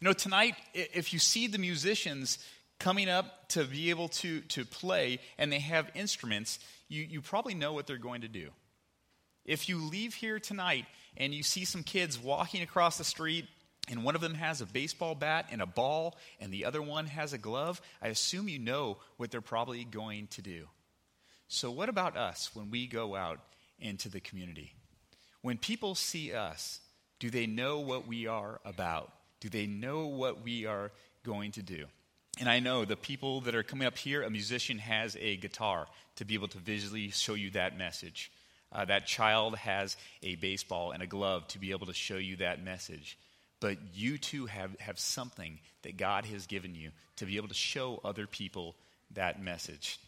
You 0.00 0.06
know, 0.06 0.12
tonight, 0.12 0.54
if 0.74 1.12
you 1.12 1.18
see 1.18 1.46
the 1.46 1.58
musicians 1.58 2.38
coming 2.78 3.08
up 3.08 3.48
to 3.48 3.64
be 3.64 3.90
able 3.90 4.08
to, 4.08 4.40
to 4.40 4.64
play 4.64 5.18
and 5.36 5.52
they 5.52 5.58
have 5.58 5.90
instruments, 5.94 6.58
you, 6.88 7.02
you 7.02 7.20
probably 7.20 7.54
know 7.54 7.72
what 7.72 7.86
they're 7.86 7.96
going 7.96 8.22
to 8.22 8.28
do. 8.28 8.50
If 9.44 9.68
you 9.68 9.78
leave 9.78 10.14
here 10.14 10.38
tonight 10.38 10.84
and 11.16 11.34
you 11.34 11.42
see 11.42 11.64
some 11.64 11.82
kids 11.82 12.18
walking 12.18 12.62
across 12.62 12.98
the 12.98 13.04
street 13.04 13.46
and 13.90 14.04
one 14.04 14.14
of 14.14 14.20
them 14.20 14.34
has 14.34 14.60
a 14.60 14.66
baseball 14.66 15.14
bat 15.14 15.46
and 15.50 15.62
a 15.62 15.66
ball 15.66 16.16
and 16.40 16.52
the 16.52 16.66
other 16.66 16.82
one 16.82 17.06
has 17.06 17.32
a 17.32 17.38
glove, 17.38 17.80
I 18.02 18.08
assume 18.08 18.48
you 18.48 18.58
know 18.58 18.98
what 19.16 19.30
they're 19.30 19.40
probably 19.40 19.84
going 19.84 20.26
to 20.28 20.42
do. 20.42 20.68
So, 21.48 21.70
what 21.70 21.88
about 21.88 22.16
us 22.16 22.50
when 22.54 22.70
we 22.70 22.86
go 22.86 23.16
out 23.16 23.40
into 23.78 24.10
the 24.10 24.20
community? 24.20 24.74
When 25.40 25.56
people 25.56 25.94
see 25.94 26.34
us, 26.34 26.80
do 27.20 27.30
they 27.30 27.46
know 27.46 27.80
what 27.80 28.06
we 28.06 28.26
are 28.26 28.60
about? 28.66 29.12
Do 29.40 29.48
they 29.48 29.66
know 29.66 30.08
what 30.08 30.42
we 30.42 30.66
are 30.66 30.92
going 31.24 31.52
to 31.52 31.62
do? 31.62 31.86
And 32.40 32.48
I 32.48 32.60
know 32.60 32.84
the 32.84 32.96
people 32.96 33.40
that 33.42 33.54
are 33.54 33.64
coming 33.64 33.86
up 33.86 33.98
here, 33.98 34.22
a 34.22 34.30
musician 34.30 34.78
has 34.78 35.16
a 35.20 35.36
guitar 35.36 35.86
to 36.16 36.24
be 36.24 36.34
able 36.34 36.48
to 36.48 36.58
visually 36.58 37.10
show 37.10 37.34
you 37.34 37.50
that 37.50 37.76
message. 37.76 38.30
Uh, 38.70 38.84
that 38.84 39.06
child 39.06 39.56
has 39.56 39.96
a 40.22 40.36
baseball 40.36 40.92
and 40.92 41.02
a 41.02 41.06
glove 41.06 41.48
to 41.48 41.58
be 41.58 41.72
able 41.72 41.86
to 41.86 41.94
show 41.94 42.16
you 42.16 42.36
that 42.36 42.62
message. 42.62 43.18
But 43.60 43.78
you 43.94 44.18
too 44.18 44.46
have, 44.46 44.78
have 44.78 44.98
something 44.98 45.58
that 45.82 45.96
God 45.96 46.26
has 46.26 46.46
given 46.46 46.74
you 46.74 46.90
to 47.16 47.26
be 47.26 47.36
able 47.38 47.48
to 47.48 47.54
show 47.54 48.00
other 48.04 48.26
people 48.26 48.76
that 49.14 49.42
message. 49.42 49.98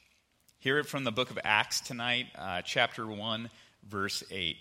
Hear 0.58 0.78
it 0.78 0.86
from 0.86 1.04
the 1.04 1.10
book 1.10 1.30
of 1.30 1.38
Acts 1.42 1.80
tonight, 1.80 2.26
uh, 2.36 2.62
chapter 2.62 3.06
1, 3.06 3.50
verse 3.88 4.22
8. 4.30 4.50
It 4.50 4.56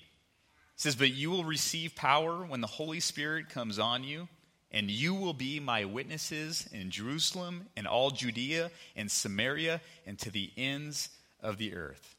says, 0.78 0.96
But 0.96 1.12
you 1.12 1.30
will 1.30 1.44
receive 1.44 1.94
power 1.94 2.46
when 2.46 2.62
the 2.62 2.68
Holy 2.68 3.02
Spirit 3.02 3.50
comes 3.50 3.78
on 3.78 4.04
you, 4.04 4.28
and 4.72 4.92
you 4.92 5.14
will 5.14 5.34
be 5.34 5.60
my 5.60 5.86
witnesses 5.86 6.68
in 6.72 6.92
Jerusalem 6.92 7.68
and 7.76 7.88
all 7.88 8.12
Judea 8.12 8.72
and 8.96 9.10
Samaria 9.10 9.82
and 10.06 10.18
to 10.20 10.32
the 10.32 10.52
ends 10.58 11.10
of 11.42 11.58
the 11.58 11.74
earth. 11.74 12.16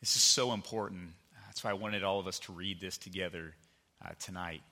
This 0.00 0.16
is 0.16 0.22
so 0.22 0.52
important. 0.52 1.10
That's 1.46 1.62
why 1.62 1.70
I 1.70 1.74
wanted 1.74 2.04
all 2.04 2.20
of 2.20 2.26
us 2.26 2.38
to 2.40 2.52
read 2.52 2.80
this 2.80 2.98
together 2.98 3.54
uh, 4.04 4.10
tonight, 4.20 4.62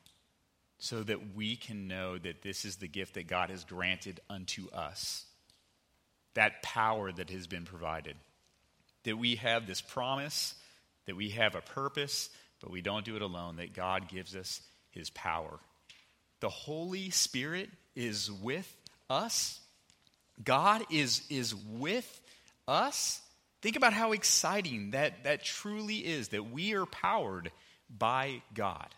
so 0.78 1.02
that 1.02 1.34
we 1.34 1.56
can 1.56 1.88
know 1.88 2.16
that 2.18 2.42
this 2.42 2.64
is 2.64 2.76
the 2.76 2.86
gift 2.86 3.14
that 3.14 3.26
God 3.26 3.50
has 3.50 3.64
granted 3.64 4.20
unto 4.28 4.70
us 4.70 5.24
that 6.36 6.62
power 6.62 7.10
that 7.10 7.30
has 7.30 7.46
been 7.46 7.64
provided. 7.64 8.14
That 9.04 9.16
we 9.16 9.36
have 9.36 9.66
this 9.66 9.80
promise, 9.80 10.54
that 11.06 11.16
we 11.16 11.30
have 11.30 11.54
a 11.54 11.60
purpose, 11.60 12.28
but 12.60 12.70
we 12.70 12.82
don't 12.82 13.04
do 13.04 13.16
it 13.16 13.22
alone, 13.22 13.56
that 13.56 13.72
God 13.74 14.08
gives 14.08 14.36
us 14.36 14.60
his 14.90 15.10
power. 15.10 15.58
The 16.40 16.48
Holy 16.48 17.10
Spirit 17.10 17.70
is 17.94 18.30
with 18.30 18.70
us. 19.08 19.60
God 20.42 20.84
is, 20.90 21.22
is 21.30 21.54
with 21.54 22.20
us. 22.68 23.20
Think 23.62 23.76
about 23.76 23.92
how 23.92 24.12
exciting 24.12 24.90
that, 24.90 25.24
that 25.24 25.42
truly 25.42 25.96
is, 25.96 26.28
that 26.28 26.50
we 26.50 26.74
are 26.74 26.86
powered 26.86 27.50
by 27.88 28.42
God. 28.54 28.88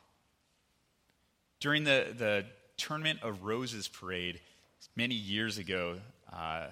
During 1.60 1.84
the, 1.84 2.14
the 2.16 2.44
Tournament 2.76 3.20
of 3.22 3.44
Roses 3.44 3.88
parade 3.88 4.40
many 4.96 5.14
years 5.14 5.58
ago, 5.58 5.98
uh, 6.32 6.66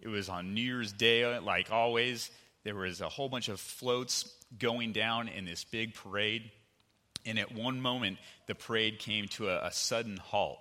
it 0.00 0.08
was 0.08 0.28
on 0.28 0.54
New 0.54 0.62
Year's 0.62 0.92
Day, 0.92 1.38
like 1.38 1.70
always. 1.70 2.30
There 2.64 2.74
was 2.74 3.00
a 3.00 3.08
whole 3.08 3.28
bunch 3.28 3.48
of 3.48 3.60
floats 3.60 4.32
going 4.58 4.92
down 4.92 5.28
in 5.28 5.44
this 5.44 5.64
big 5.64 5.94
parade. 5.94 6.50
And 7.24 7.38
at 7.38 7.54
one 7.54 7.80
moment, 7.80 8.18
the 8.46 8.54
parade 8.54 8.98
came 8.98 9.28
to 9.28 9.48
a, 9.48 9.66
a 9.66 9.72
sudden 9.72 10.16
halt. 10.16 10.58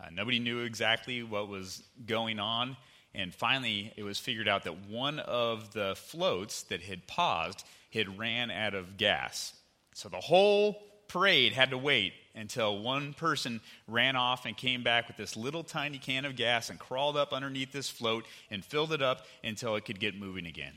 Uh, 0.00 0.06
nobody 0.12 0.38
knew 0.38 0.60
exactly 0.60 1.22
what 1.22 1.48
was 1.48 1.82
going 2.06 2.38
on. 2.38 2.76
And 3.14 3.34
finally, 3.34 3.92
it 3.96 4.02
was 4.02 4.18
figured 4.18 4.48
out 4.48 4.64
that 4.64 4.88
one 4.88 5.18
of 5.18 5.72
the 5.72 5.94
floats 5.96 6.62
that 6.64 6.80
had 6.80 7.06
paused 7.06 7.62
had 7.92 8.18
ran 8.18 8.50
out 8.50 8.74
of 8.74 8.96
gas. 8.96 9.52
So 9.94 10.08
the 10.08 10.16
whole 10.16 10.82
parade 11.08 11.52
had 11.52 11.70
to 11.70 11.78
wait 11.78 12.14
until 12.34 12.78
one 12.78 13.12
person 13.12 13.60
ran 13.86 14.16
off 14.16 14.46
and 14.46 14.56
came 14.56 14.82
back 14.82 15.08
with 15.08 15.18
this 15.18 15.36
little 15.36 15.62
tiny 15.62 15.98
can 15.98 16.24
of 16.24 16.36
gas 16.36 16.70
and 16.70 16.78
crawled 16.78 17.18
up 17.18 17.34
underneath 17.34 17.70
this 17.70 17.90
float 17.90 18.24
and 18.50 18.64
filled 18.64 18.92
it 18.92 19.02
up 19.02 19.26
until 19.44 19.76
it 19.76 19.84
could 19.84 20.00
get 20.00 20.18
moving 20.18 20.46
again. 20.46 20.72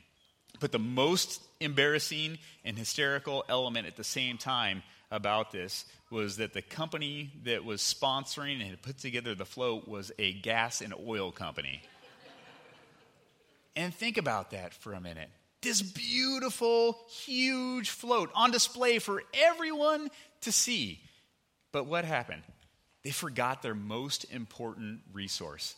But 0.60 0.74
the 0.74 0.80
most 0.80 1.42
embarrassing 1.62 2.38
and 2.66 2.78
hysterical 2.78 3.46
element 3.48 3.88
at 3.88 3.96
the 3.96 4.04
same 4.04 4.38
time 4.38 4.84
about 5.16 5.52
this 5.52 5.86
was 6.12 6.38
that 6.38 6.54
the 6.54 6.62
company 6.62 7.32
that 7.44 7.66
was 7.66 7.82
sponsoring 7.82 8.66
and 8.66 8.82
put 8.82 8.98
together 8.98 9.34
the 9.34 9.46
float 9.46 9.88
was 9.88 10.12
a 10.20 10.34
gas 10.34 10.82
and 10.82 10.94
oil 11.08 11.32
company. 11.32 11.82
and 13.76 13.94
think 13.94 14.18
about 14.18 14.52
that 14.52 14.74
for 14.74 14.94
a 14.94 15.02
minute 15.02 15.30
this 15.66 15.82
beautiful, 15.82 17.00
huge 17.10 17.90
float 17.90 18.30
on 18.36 18.52
display 18.52 19.00
for 19.00 19.24
everyone 19.34 20.10
to 20.42 20.52
see. 20.52 21.02
But 21.72 21.88
what 21.88 22.06
happened? 22.06 22.44
They 23.04 23.10
forgot 23.10 23.64
their 23.64 23.74
most 23.74 24.26
important 24.32 25.02
resource 25.12 25.76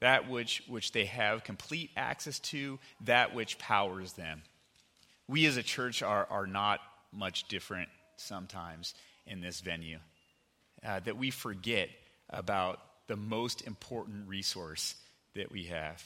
that 0.00 0.28
which, 0.28 0.62
which 0.66 0.92
they 0.92 1.06
have 1.06 1.44
complete 1.44 1.90
access 1.96 2.38
to, 2.38 2.78
that 3.02 3.34
which 3.34 3.56
powers 3.58 4.12
them. 4.12 4.42
We 5.28 5.46
as 5.46 5.56
a 5.56 5.62
church 5.62 6.02
are, 6.02 6.26
are 6.28 6.46
not 6.46 6.80
much 7.10 7.48
different 7.48 7.88
sometimes 8.16 8.94
in 9.26 9.40
this 9.40 9.60
venue. 9.60 9.98
Uh, 10.84 11.00
that 11.00 11.16
we 11.16 11.30
forget 11.30 11.88
about 12.30 12.80
the 13.06 13.16
most 13.16 13.66
important 13.66 14.28
resource 14.28 14.94
that 15.34 15.50
we 15.50 15.64
have. 15.64 16.02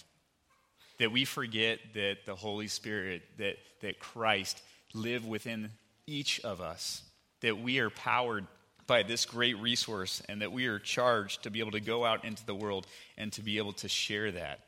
That 0.99 1.13
we 1.13 1.25
forget 1.25 1.79
that 1.95 2.19
the 2.27 2.35
Holy 2.35 2.69
Spirit, 2.69 3.23
that, 3.39 3.57
that 3.83 3.99
Christ 3.99 4.61
live 4.95 5.27
within 5.27 5.71
each 6.07 6.41
of 6.41 6.61
us. 6.61 7.03
That 7.41 7.59
we 7.59 7.79
are 7.79 7.91
powered 7.91 8.47
by 8.87 9.03
this 9.03 9.27
great 9.27 9.59
resource 9.59 10.23
and 10.29 10.43
that 10.43 10.51
we 10.51 10.67
are 10.67 10.79
charged 10.79 11.45
to 11.45 11.51
be 11.51 11.61
able 11.61 11.73
to 11.73 11.81
go 11.81 12.05
out 12.05 12.25
into 12.25 12.45
the 12.45 12.55
world 12.55 12.87
and 13.17 13.33
to 13.35 13.43
be 13.43 13.59
able 13.59 13.75
to 13.75 13.89
share 13.89 14.33
that. 14.33 14.61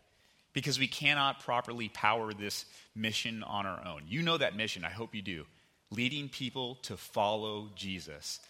Because 0.52 0.78
we 0.78 0.88
cannot 0.88 1.40
properly 1.40 1.88
power 1.88 2.32
this 2.32 2.64
mission 2.94 3.42
on 3.42 3.66
our 3.66 3.84
own. 3.86 4.02
You 4.08 4.22
know 4.22 4.36
that 4.36 4.56
mission, 4.56 4.84
I 4.84 4.90
hope 4.90 5.14
you 5.14 5.22
do. 5.22 5.46
Leading 5.90 6.28
people 6.28 6.76
to 6.82 6.96
follow 6.96 7.70
Jesus. 7.74 8.40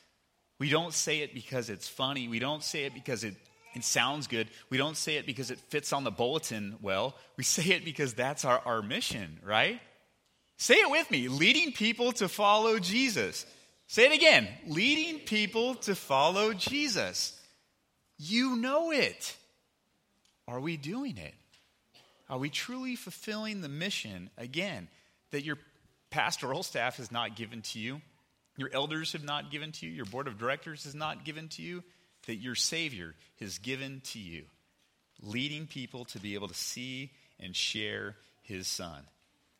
We 0.59 0.69
don't 0.69 0.93
say 0.93 1.21
it 1.21 1.35
because 1.35 1.71
it's 1.71 1.89
funny. 1.89 2.29
We 2.29 2.39
don't 2.39 2.63
say 2.63 2.85
it 2.85 2.93
because 2.93 3.25
it, 3.25 3.35
it 3.75 3.83
sounds 3.83 4.27
good. 4.27 4.49
We 4.69 4.77
don't 4.77 4.97
say 4.97 5.17
it 5.17 5.27
because 5.27 5.51
it 5.51 5.59
fits 5.59 5.93
on 5.93 6.05
the 6.05 6.11
bulletin 6.11 6.77
well. 6.83 7.17
We 7.37 7.45
say 7.45 7.71
it 7.71 7.85
because 7.85 8.15
that's 8.15 8.45
our, 8.45 8.61
our 8.67 8.83
mission, 8.83 9.41
right? 9.43 9.81
Say 10.59 10.75
it 10.75 10.91
with 10.91 11.11
me 11.11 11.29
leading 11.29 11.73
people 11.73 12.13
to 12.13 12.29
follow 12.29 12.79
Jesus. 12.79 13.47
Say 13.87 14.07
it 14.07 14.13
again 14.13 14.47
leading 14.67 15.21
people 15.21 15.77
to 15.77 15.95
follow 15.95 16.53
Jesus. 16.53 17.41
You 18.19 18.57
know 18.57 18.93
it. 18.93 19.35
Are 20.47 20.61
we 20.61 20.77
doing 20.77 21.17
it? 21.17 21.35
Are 22.29 22.39
we 22.39 22.51
truly 22.51 22.95
fulfilling 22.95 23.63
the 23.63 23.69
mission, 23.69 24.31
again, 24.37 24.89
that 25.31 25.43
your 25.45 25.59
pastoral 26.11 26.63
staff 26.63 26.97
has 26.97 27.11
not 27.11 27.37
given 27.37 27.63
to 27.63 27.79
you, 27.79 28.01
your 28.57 28.71
elders 28.73 29.13
have 29.13 29.25
not 29.25 29.51
given 29.51 29.73
to 29.73 29.87
you, 29.87 29.93
your 29.93 30.05
board 30.05 30.27
of 30.27 30.39
directors 30.39 30.85
has 30.85 30.95
not 30.95 31.25
given 31.25 31.49
to 31.49 31.63
you, 31.63 31.83
that 32.27 32.37
your 32.37 32.55
Savior 32.55 33.15
has 33.41 33.59
given 33.59 34.03
to 34.05 34.19
you? 34.19 34.45
Leading 35.23 35.67
people 35.67 36.05
to 36.07 36.19
be 36.19 36.35
able 36.35 36.49
to 36.49 36.55
see 36.55 37.11
and 37.39 37.55
share 37.55 38.17
His 38.43 38.69
Son. 38.69 39.03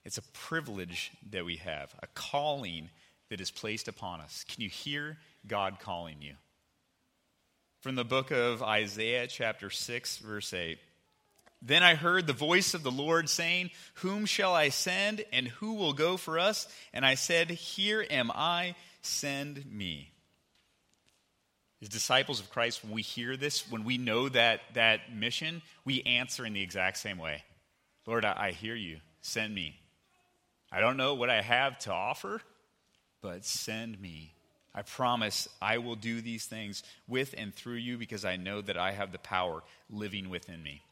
It's 0.05 0.19
a 0.19 0.23
privilege 0.33 1.13
that 1.31 1.45
we 1.45 1.57
have, 1.57 1.95
a 2.03 2.07
calling 2.09 2.91
that 3.29 3.41
is 3.41 3.51
placed 3.51 3.89
upon 3.89 4.21
us. 4.21 4.45
Can 4.49 4.63
you 4.63 4.69
hear 4.69 5.19
God 5.47 5.79
calling 5.81 6.17
you? 6.21 6.35
From 7.81 7.95
the 7.95 8.05
book 8.05 8.31
of 8.31 8.63
Isaiah, 8.63 9.27
chapter 9.27 9.71
6, 9.71 10.19
verse 10.19 10.53
8. 10.53 10.79
Then 11.63 11.83
I 11.83 11.95
heard 11.95 12.27
the 12.27 12.33
voice 12.33 12.73
of 12.73 12.83
the 12.83 12.91
Lord 12.91 13.29
saying, 13.29 13.71
Whom 13.95 14.25
shall 14.25 14.55
I 14.55 14.71
send, 14.71 15.25
and 15.33 15.47
who 15.47 15.75
will 15.75 15.93
go 15.93 16.17
for 16.17 16.39
us? 16.39 16.67
And 16.93 17.05
I 17.05 17.15
said, 17.15 17.51
Here 17.51 18.05
am 18.11 18.31
I, 18.35 18.75
send 19.03 19.71
me. 19.71 20.11
As 21.83 21.89
disciples 21.89 22.41
of 22.41 22.51
Christ, 22.51 22.83
when 22.85 22.93
we 22.93 23.03
hear 23.03 23.37
this, 23.37 23.71
when 23.71 23.85
we 23.85 23.99
know 23.99 24.29
that, 24.29 24.61
that 24.75 25.15
mission, 25.15 25.63
we 25.85 26.03
answer 26.03 26.45
in 26.45 26.53
the 26.53 26.63
exact 26.63 26.99
same 26.99 27.19
way 27.19 27.43
Lord, 28.07 28.25
I, 28.25 28.35
I 28.39 28.51
hear 28.53 28.75
you, 28.75 28.99
send 29.21 29.55
me. 29.55 29.77
I 30.73 30.81
don't 30.81 30.97
know 30.97 31.15
what 31.15 31.31
I 31.31 31.43
have 31.43 31.79
to 31.81 31.93
offer, 31.93 32.41
but 33.23 33.45
send 33.45 34.01
me. 34.01 34.33
I 34.75 34.83
promise 34.83 35.49
I 35.61 35.79
will 35.79 35.97
do 35.97 36.21
these 36.21 36.47
things 36.47 36.83
with 37.09 37.35
and 37.37 37.55
through 37.55 37.75
you 37.75 37.99
because 37.99 38.25
I 38.25 38.37
know 38.37 38.61
that 38.61 38.77
I 38.77 38.93
have 38.93 39.11
the 39.11 39.19
power 39.19 39.63
living 39.91 40.31
within 40.31 40.63
me. 40.63 40.83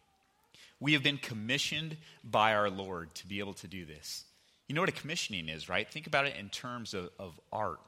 We 0.81 0.93
have 0.93 1.03
been 1.03 1.19
commissioned 1.19 1.97
by 2.23 2.55
our 2.55 2.71
Lord 2.71 3.15
to 3.17 3.27
be 3.27 3.41
able 3.41 3.55
to 3.55 3.69
do 3.69 3.85
this. 3.85 4.25
You 4.69 4.75
know 4.75 4.83
what 4.83 4.91
a 4.91 4.93
commissioning 4.93 5.49
is, 5.49 5.69
right? 5.69 5.91
Think 5.91 6.07
about 6.07 6.27
it 6.27 6.37
in 6.37 6.51
terms 6.51 6.95
of, 6.95 7.11
of 7.19 7.39
art. 7.53 7.81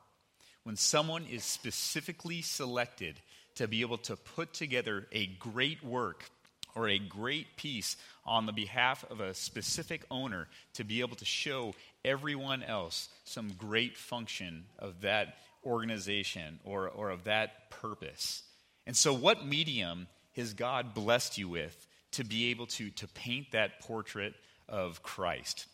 When 0.64 0.76
someone 0.76 1.24
is 1.26 1.44
specifically 1.44 2.42
selected 2.42 3.20
to 3.56 3.68
be 3.68 3.82
able 3.82 3.98
to 3.98 4.16
put 4.16 4.52
together 4.52 5.06
a 5.12 5.26
great 5.26 5.84
work 5.84 6.30
or 6.74 6.88
a 6.88 6.98
great 6.98 7.56
piece 7.56 7.96
on 8.24 8.46
the 8.46 8.52
behalf 8.52 9.04
of 9.10 9.20
a 9.20 9.34
specific 9.34 10.04
owner 10.10 10.48
to 10.74 10.84
be 10.84 11.00
able 11.00 11.16
to 11.16 11.24
show 11.24 11.74
everyone 12.04 12.62
else 12.62 13.08
some 13.24 13.52
great 13.58 13.96
function 13.96 14.64
of 14.78 15.00
that 15.02 15.36
organization 15.64 16.60
or, 16.64 16.88
or 16.88 17.10
of 17.10 17.24
that 17.24 17.70
purpose. 17.70 18.42
And 18.86 18.96
so, 18.96 19.12
what 19.12 19.46
medium 19.46 20.06
has 20.36 20.54
God 20.54 20.94
blessed 20.94 21.38
you 21.38 21.48
with 21.48 21.86
to 22.12 22.24
be 22.24 22.50
able 22.50 22.66
to, 22.66 22.90
to 22.90 23.08
paint 23.08 23.52
that 23.52 23.80
portrait 23.80 24.34
of 24.68 25.02
Christ? 25.02 25.66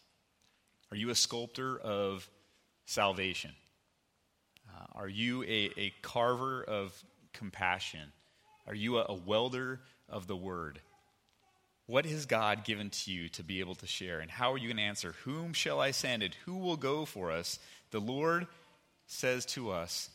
Are 0.90 0.96
you 0.96 1.10
a 1.10 1.14
sculptor 1.14 1.78
of 1.78 2.28
salvation? 2.84 3.52
Uh, 4.68 4.84
are 4.94 5.08
you 5.08 5.42
a, 5.44 5.70
a 5.76 5.92
carver 6.02 6.62
of 6.62 6.92
compassion? 7.32 8.12
Are 8.66 8.74
you 8.74 8.98
a, 8.98 9.06
a 9.08 9.14
welder 9.14 9.80
of 10.08 10.26
the 10.26 10.36
word? 10.36 10.80
What 11.86 12.04
has 12.06 12.26
God 12.26 12.64
given 12.64 12.90
to 12.90 13.12
you 13.12 13.28
to 13.30 13.44
be 13.44 13.60
able 13.60 13.76
to 13.76 13.86
share? 13.86 14.18
And 14.18 14.30
how 14.30 14.52
are 14.52 14.58
you 14.58 14.68
going 14.68 14.78
to 14.78 14.82
answer? 14.82 15.14
Whom 15.24 15.52
shall 15.52 15.80
I 15.80 15.92
send 15.92 16.22
and 16.22 16.34
who 16.44 16.56
will 16.56 16.76
go 16.76 17.04
for 17.04 17.30
us? 17.30 17.60
The 17.92 18.00
Lord 18.00 18.48
says 19.06 19.46
to 19.46 19.70
us, 19.70 20.10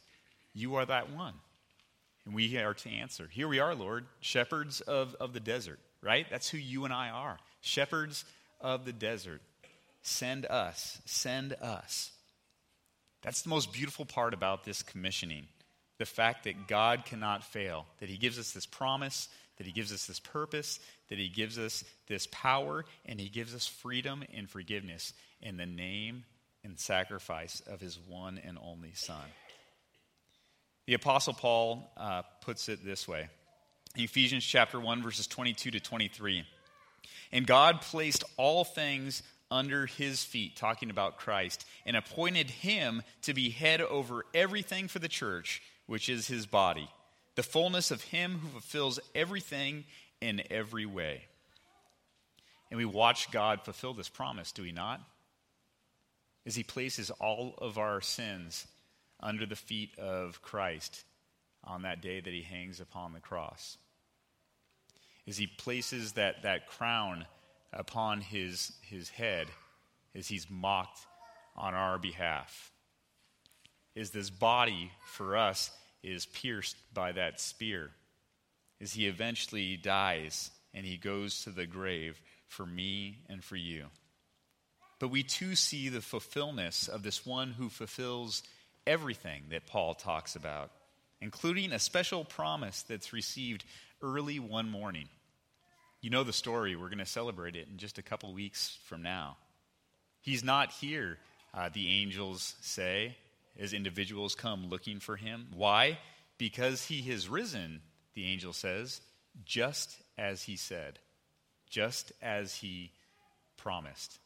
You 0.53 0.75
are 0.75 0.85
that 0.85 1.11
one. 1.11 1.33
And 2.25 2.35
we 2.35 2.57
are 2.57 2.73
to 2.73 2.89
answer. 2.89 3.27
Here 3.31 3.47
we 3.47 3.59
are, 3.59 3.73
Lord, 3.73 4.05
shepherds 4.19 4.81
of, 4.81 5.15
of 5.19 5.33
the 5.33 5.39
desert, 5.39 5.79
right? 6.01 6.25
That's 6.29 6.49
who 6.49 6.57
you 6.57 6.85
and 6.85 6.93
I 6.93 7.09
are. 7.09 7.37
Shepherds 7.61 8.25
of 8.59 8.85
the 8.85 8.93
desert. 8.93 9.41
Send 10.01 10.45
us, 10.45 10.99
send 11.05 11.53
us. 11.53 12.11
That's 13.21 13.43
the 13.43 13.49
most 13.49 13.71
beautiful 13.71 14.05
part 14.05 14.33
about 14.33 14.63
this 14.63 14.81
commissioning 14.81 15.47
the 16.01 16.05
fact 16.07 16.45
that 16.45 16.67
God 16.67 17.05
cannot 17.05 17.43
fail, 17.43 17.85
that 17.99 18.09
He 18.09 18.17
gives 18.17 18.39
us 18.39 18.53
this 18.53 18.65
promise, 18.65 19.29
that 19.57 19.67
He 19.67 19.71
gives 19.71 19.93
us 19.93 20.07
this 20.07 20.19
purpose, 20.19 20.79
that 21.09 21.19
He 21.19 21.29
gives 21.29 21.59
us 21.59 21.83
this 22.07 22.27
power, 22.31 22.85
and 23.05 23.19
He 23.19 23.29
gives 23.29 23.53
us 23.53 23.67
freedom 23.67 24.23
and 24.33 24.49
forgiveness 24.49 25.13
in 25.41 25.57
the 25.57 25.67
name 25.67 26.23
and 26.63 26.79
sacrifice 26.79 27.61
of 27.67 27.79
His 27.79 27.99
one 28.07 28.39
and 28.43 28.57
only 28.63 28.93
Son. 28.95 29.21
The 30.87 30.95
Apostle 30.95 31.35
Paul 31.35 31.91
uh, 31.95 32.23
puts 32.41 32.67
it 32.67 32.83
this 32.83 33.07
way 33.07 33.29
Ephesians 33.95 34.45
chapter 34.45 34.79
1, 34.79 35.03
verses 35.03 35.27
22 35.27 35.71
to 35.71 35.79
23. 35.79 36.45
And 37.31 37.47
God 37.47 37.81
placed 37.81 38.23
all 38.37 38.63
things 38.63 39.23
under 39.49 39.85
his 39.85 40.23
feet, 40.23 40.55
talking 40.55 40.89
about 40.89 41.17
Christ, 41.17 41.65
and 41.85 41.97
appointed 41.97 42.49
him 42.49 43.03
to 43.23 43.33
be 43.33 43.49
head 43.49 43.81
over 43.81 44.25
everything 44.33 44.87
for 44.87 44.99
the 44.99 45.09
church, 45.09 45.61
which 45.87 46.07
is 46.07 46.27
his 46.27 46.45
body, 46.45 46.89
the 47.35 47.43
fullness 47.43 47.91
of 47.91 48.01
him 48.01 48.39
who 48.39 48.47
fulfills 48.47 48.99
everything 49.13 49.83
in 50.21 50.41
every 50.49 50.85
way. 50.85 51.25
And 52.69 52.77
we 52.77 52.85
watch 52.85 53.31
God 53.31 53.61
fulfill 53.65 53.93
this 53.93 54.07
promise, 54.07 54.53
do 54.53 54.61
we 54.61 54.71
not? 54.71 55.01
As 56.45 56.55
he 56.55 56.63
places 56.63 57.11
all 57.11 57.55
of 57.57 57.77
our 57.77 57.99
sins 57.99 58.65
under 59.19 59.45
the 59.45 59.55
feet 59.57 59.99
of 59.99 60.41
Christ 60.41 61.03
on 61.63 61.83
that 61.83 62.01
day 62.01 62.19
that 62.19 62.33
he 62.33 62.41
hangs 62.41 62.79
upon 62.79 63.13
the 63.13 63.19
cross. 63.19 63.77
As 65.27 65.37
he 65.37 65.47
places 65.47 66.13
that, 66.13 66.43
that 66.43 66.67
crown 66.67 67.25
upon 67.71 68.21
his, 68.21 68.71
his 68.81 69.09
head 69.09 69.47
as 70.15 70.27
he's 70.27 70.49
mocked 70.49 70.99
on 71.55 71.73
our 71.73 71.97
behalf. 71.97 72.71
Is 73.95 74.11
this 74.11 74.29
body 74.29 74.91
for 75.05 75.37
us 75.37 75.71
is 76.03 76.25
pierced 76.25 76.75
by 76.93 77.11
that 77.11 77.39
spear. 77.39 77.91
As 78.79 78.93
he 78.93 79.07
eventually 79.07 79.77
dies 79.77 80.49
and 80.73 80.85
he 80.85 80.97
goes 80.97 81.43
to 81.43 81.51
the 81.51 81.65
grave 81.65 82.19
for 82.47 82.65
me 82.65 83.19
and 83.29 83.43
for 83.43 83.55
you. 83.55 83.85
But 84.99 85.09
we 85.09 85.23
too 85.23 85.55
see 85.55 85.89
the 85.89 86.01
fulfillment 86.01 86.89
of 86.91 87.03
this 87.03 87.25
one 87.25 87.51
who 87.51 87.69
fulfills 87.69 88.43
everything 88.85 89.43
that 89.49 89.67
Paul 89.67 89.93
talks 89.93 90.35
about, 90.35 90.71
including 91.21 91.71
a 91.71 91.79
special 91.79 92.25
promise 92.25 92.81
that's 92.83 93.13
received 93.13 93.63
early 94.01 94.39
one 94.39 94.69
morning. 94.69 95.07
You 96.01 96.09
know 96.09 96.23
the 96.23 96.33
story. 96.33 96.75
We're 96.75 96.89
going 96.89 96.97
to 96.97 97.05
celebrate 97.05 97.55
it 97.55 97.67
in 97.71 97.77
just 97.77 97.99
a 97.99 98.01
couple 98.01 98.33
weeks 98.33 98.77
from 98.85 99.03
now. 99.03 99.37
He's 100.21 100.43
not 100.43 100.71
here, 100.71 101.17
uh, 101.53 101.69
the 101.71 101.87
angels 101.87 102.55
say, 102.61 103.15
as 103.59 103.73
individuals 103.73 104.35
come 104.35 104.69
looking 104.69 104.99
for 104.99 105.15
him. 105.15 105.47
Why? 105.53 105.99
Because 106.37 106.85
he 106.85 107.01
has 107.11 107.29
risen, 107.29 107.81
the 108.15 108.25
angel 108.25 108.53
says, 108.53 109.01
just 109.45 109.95
as 110.17 110.43
he 110.43 110.55
said, 110.55 110.99
just 111.69 112.11
as 112.21 112.55
he 112.55 112.91
promised. 113.57 114.17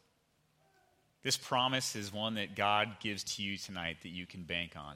This 1.24 1.38
promise 1.38 1.96
is 1.96 2.14
one 2.14 2.36
that 2.36 2.56
God 2.56 2.98
gives 3.02 3.24
to 3.36 3.44
you 3.44 3.58
tonight 3.58 3.98
that 4.04 4.10
you 4.10 4.26
can 4.26 4.44
bank 4.44 4.74
on. 4.78 4.96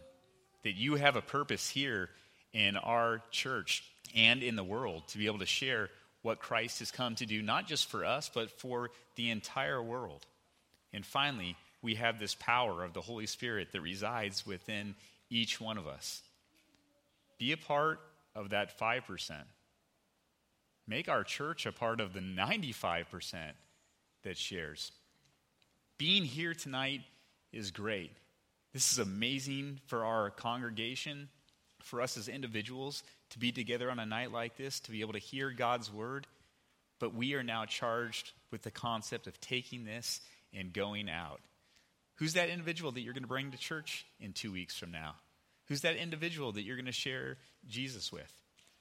That 0.63 0.75
you 0.75 0.95
have 0.95 1.15
a 1.15 1.21
purpose 1.21 1.69
here 1.69 2.09
in 2.53 2.77
our 2.77 3.21
church 3.31 3.83
and 4.15 4.43
in 4.43 4.55
the 4.55 4.63
world 4.63 5.07
to 5.09 5.17
be 5.17 5.27
able 5.27 5.39
to 5.39 5.45
share 5.45 5.89
what 6.21 6.39
Christ 6.39 6.79
has 6.79 6.91
come 6.91 7.15
to 7.15 7.25
do, 7.25 7.41
not 7.41 7.67
just 7.67 7.89
for 7.89 8.03
us, 8.03 8.29
but 8.33 8.51
for 8.59 8.91
the 9.15 9.29
entire 9.29 9.81
world. 9.81 10.25
And 10.91 11.05
finally, 11.05 11.55
we 11.81 11.95
have 11.95 12.19
this 12.19 12.35
power 12.35 12.83
of 12.83 12.93
the 12.93 13.01
Holy 13.01 13.25
Spirit 13.25 13.71
that 13.71 13.81
resides 13.81 14.45
within 14.45 14.95
each 15.29 15.61
one 15.61 15.77
of 15.77 15.87
us. 15.87 16.21
Be 17.37 17.51
a 17.53 17.57
part 17.57 17.99
of 18.35 18.49
that 18.49 18.77
5%. 18.77 19.31
Make 20.87 21.07
our 21.07 21.23
church 21.23 21.65
a 21.65 21.71
part 21.71 22.01
of 22.01 22.13
the 22.13 22.19
95% 22.19 23.05
that 24.23 24.37
shares. 24.37 24.91
Being 25.97 26.23
here 26.23 26.53
tonight 26.53 27.01
is 27.53 27.71
great. 27.71 28.11
This 28.73 28.91
is 28.91 28.99
amazing 28.99 29.79
for 29.87 30.05
our 30.05 30.29
congregation, 30.29 31.29
for 31.83 32.01
us 32.01 32.17
as 32.17 32.27
individuals 32.27 33.03
to 33.31 33.39
be 33.39 33.51
together 33.51 33.89
on 33.89 33.99
a 33.99 34.05
night 34.05 34.31
like 34.31 34.57
this, 34.57 34.79
to 34.81 34.91
be 34.91 35.01
able 35.01 35.13
to 35.13 35.19
hear 35.19 35.51
God's 35.51 35.91
word. 35.91 36.27
But 36.99 37.13
we 37.13 37.33
are 37.33 37.43
now 37.43 37.65
charged 37.65 38.31
with 38.51 38.61
the 38.61 38.71
concept 38.71 39.27
of 39.27 39.39
taking 39.39 39.85
this 39.85 40.21
and 40.53 40.73
going 40.73 41.09
out. 41.09 41.39
Who's 42.15 42.33
that 42.33 42.49
individual 42.49 42.91
that 42.91 43.01
you're 43.01 43.13
going 43.13 43.23
to 43.23 43.29
bring 43.29 43.51
to 43.51 43.57
church 43.57 44.05
in 44.19 44.33
two 44.33 44.51
weeks 44.51 44.77
from 44.77 44.91
now? 44.91 45.15
Who's 45.67 45.81
that 45.81 45.95
individual 45.95 46.51
that 46.51 46.63
you're 46.63 46.75
going 46.75 46.85
to 46.85 46.91
share 46.91 47.37
Jesus 47.67 48.11
with? 48.11 48.31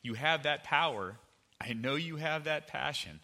You 0.03 0.15
have 0.15 0.43
that 0.43 0.65
power. 0.65 1.17
I 1.61 1.73
know 1.73 1.95
you 1.95 2.17
have 2.17 2.45
that 2.45 2.67
passion. 2.67 3.21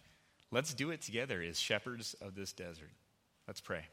Let's 0.51 0.73
do 0.73 0.91
it 0.91 1.01
together 1.01 1.41
as 1.41 1.59
shepherds 1.59 2.15
of 2.21 2.35
this 2.35 2.53
desert. 2.53 2.91
Let's 3.47 3.61
pray. 3.61 3.85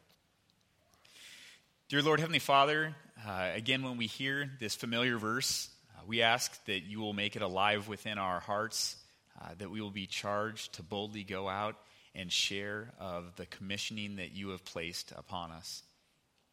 Dear 1.93 2.01
Lord, 2.01 2.21
Heavenly 2.21 2.39
Father, 2.39 2.95
uh, 3.23 3.51
again, 3.55 3.83
when 3.83 3.99
we 3.99 4.07
hear 4.07 4.51
this 4.59 4.75
familiar 4.75 5.19
verse, 5.19 5.69
uh, 5.95 6.01
we 6.07 6.23
ask 6.23 6.65
that 6.65 6.85
you 6.85 7.01
will 7.01 7.13
make 7.13 7.37
it 7.37 7.43
alive 7.43 7.87
within 7.87 8.17
our 8.17 8.41
hearts, 8.41 8.97
uh, 9.39 9.49
that 9.59 9.71
we 9.71 9.83
will 9.83 9.91
be 9.91 10.07
charged 10.07 10.73
to 10.77 10.83
boldly 10.83 11.23
go 11.23 11.51
out 11.51 11.77
and 12.15 12.33
share 12.33 12.95
of 12.99 13.37
the 13.37 13.45
commissioning 13.45 14.17
that 14.17 14.33
you 14.33 14.49
have 14.49 14.65
placed 14.65 15.13
upon 15.19 15.51
us. 15.51 15.83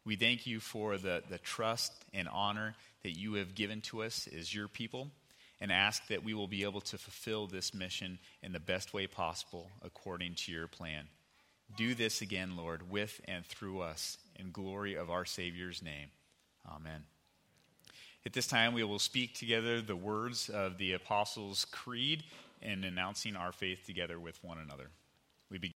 We 0.03 0.17
thank 0.17 0.45
you 0.45 0.59
for 0.59 0.97
the, 0.97 1.23
the 1.29 1.37
trust 1.37 1.93
and 2.13 2.27
honor 2.27 2.75
that 3.03 3.17
you 3.17 3.35
have 3.35 3.55
given 3.55 3.79
to 3.83 4.03
us 4.03 4.27
as 4.37 4.53
your 4.53 4.67
people 4.67 5.09
and 5.61 5.71
ask 5.71 6.05
that 6.07 6.25
we 6.25 6.33
will 6.33 6.49
be 6.49 6.65
able 6.65 6.81
to 6.81 6.97
fulfill 6.97 7.47
this 7.47 7.73
mission 7.73 8.19
in 8.43 8.51
the 8.51 8.59
best 8.59 8.93
way 8.93 9.07
possible 9.07 9.71
according 9.83 10.35
to 10.35 10.51
your 10.51 10.67
plan. 10.67 11.07
Do 11.75 11.95
this 11.95 12.21
again, 12.21 12.57
Lord, 12.57 12.89
with 12.89 13.21
and 13.25 13.45
through 13.45 13.81
us 13.81 14.17
in 14.35 14.51
glory 14.51 14.95
of 14.95 15.09
our 15.09 15.25
Savior's 15.25 15.81
name. 15.81 16.07
Amen. 16.67 17.03
At 18.25 18.33
this 18.33 18.47
time, 18.47 18.73
we 18.73 18.83
will 18.83 18.99
speak 18.99 19.35
together 19.35 19.81
the 19.81 19.95
words 19.95 20.49
of 20.49 20.77
the 20.77 20.93
Apostles' 20.93 21.65
Creed 21.65 22.23
and 22.61 22.83
announcing 22.83 23.35
our 23.35 23.51
faith 23.51 23.85
together 23.85 24.19
with 24.19 24.43
one 24.43 24.57
another. 24.57 24.89
We 25.49 25.57
begin. 25.57 25.73